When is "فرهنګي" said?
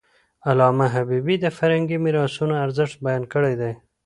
1.57-1.97